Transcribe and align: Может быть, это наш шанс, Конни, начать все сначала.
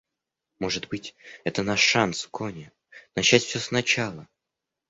Может 0.57 0.87
быть, 0.89 1.13
это 1.43 1.61
наш 1.61 1.79
шанс, 1.81 2.25
Конни, 2.31 2.71
начать 3.15 3.43
все 3.43 3.59
сначала. 3.59 4.27